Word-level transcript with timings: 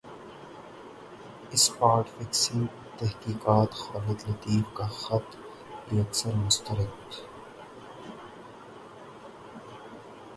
spot 1.53 2.05
fixing 2.09 2.65
تحقیقات 2.97 3.71
خالد 3.73 4.19
لطیف 4.29 4.73
کا 4.77 4.87
خط 5.01 5.29
یکسر 5.93 6.33
مسترد 6.35 7.21